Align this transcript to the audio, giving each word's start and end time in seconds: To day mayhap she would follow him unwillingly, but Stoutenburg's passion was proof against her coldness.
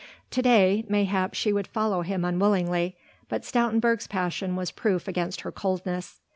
To 0.31 0.41
day 0.41 0.83
mayhap 0.89 1.35
she 1.35 1.53
would 1.53 1.67
follow 1.67 2.01
him 2.01 2.25
unwillingly, 2.25 2.97
but 3.29 3.43
Stoutenburg's 3.45 4.07
passion 4.07 4.55
was 4.55 4.71
proof 4.71 5.07
against 5.07 5.41
her 5.41 5.51
coldness. 5.51 6.21